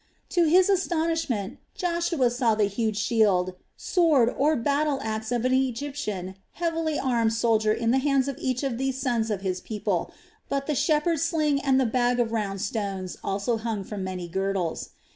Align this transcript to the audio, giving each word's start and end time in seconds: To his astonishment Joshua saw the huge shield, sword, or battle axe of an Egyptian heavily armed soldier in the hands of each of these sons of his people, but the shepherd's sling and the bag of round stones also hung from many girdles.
To 0.29 0.45
his 0.45 0.67
astonishment 0.67 1.59
Joshua 1.75 2.31
saw 2.31 2.55
the 2.55 2.63
huge 2.63 2.97
shield, 2.97 3.53
sword, 3.77 4.33
or 4.35 4.55
battle 4.55 4.97
axe 5.03 5.31
of 5.31 5.45
an 5.45 5.53
Egyptian 5.53 6.37
heavily 6.53 6.97
armed 6.97 7.33
soldier 7.33 7.71
in 7.71 7.91
the 7.91 7.99
hands 7.99 8.27
of 8.27 8.35
each 8.39 8.63
of 8.63 8.79
these 8.79 8.97
sons 8.99 9.29
of 9.29 9.41
his 9.41 9.61
people, 9.61 10.11
but 10.49 10.65
the 10.65 10.73
shepherd's 10.73 11.21
sling 11.21 11.59
and 11.59 11.79
the 11.79 11.85
bag 11.85 12.19
of 12.19 12.31
round 12.31 12.61
stones 12.61 13.15
also 13.23 13.57
hung 13.57 13.83
from 13.83 14.03
many 14.03 14.27
girdles. 14.27 14.89